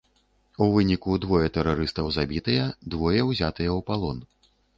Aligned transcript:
У 0.65 0.69
выніку 0.75 1.17
двое 1.25 1.47
тэрарыстаў 1.57 2.09
забітыя, 2.17 2.65
двое 2.95 3.21
ўзятыя 3.29 3.71
ў 3.77 3.87
палон. 3.93 4.17